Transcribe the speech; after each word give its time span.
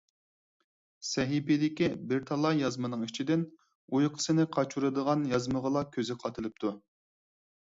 سەھىپىدىكى 1.09 1.89
بىر 2.13 2.23
تالاي 2.31 2.57
يازمىنىڭ 2.63 3.03
ئىچىدىن 3.09 3.43
ئۇيقۇسىنى 3.99 4.47
قاچۇرىدىغان 4.57 5.29
يازمىغىلا 5.35 5.85
كۆزى 5.99 6.19
قادىلىپتۇ. 6.25 6.75